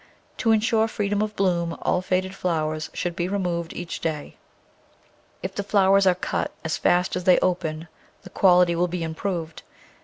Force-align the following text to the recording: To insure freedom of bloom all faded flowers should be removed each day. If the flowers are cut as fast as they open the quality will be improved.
To 0.37 0.51
insure 0.51 0.87
freedom 0.87 1.21
of 1.21 1.35
bloom 1.35 1.77
all 1.83 2.01
faded 2.01 2.33
flowers 2.33 2.89
should 2.91 3.15
be 3.15 3.27
removed 3.27 3.71
each 3.71 3.99
day. 3.99 4.35
If 5.43 5.53
the 5.53 5.61
flowers 5.61 6.07
are 6.07 6.15
cut 6.15 6.51
as 6.65 6.75
fast 6.75 7.15
as 7.15 7.25
they 7.25 7.37
open 7.37 7.87
the 8.23 8.31
quality 8.31 8.73
will 8.75 8.87
be 8.87 9.03
improved. 9.03 9.61